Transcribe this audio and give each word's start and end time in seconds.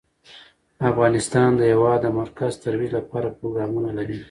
افغانستان 0.89 1.49
د 1.55 1.61
هېواد 1.71 1.99
د 2.03 2.07
مرکز 2.19 2.51
ترویج 2.63 2.91
لپاره 2.99 3.35
پروګرامونه 3.37 3.89
لري. 3.97 4.17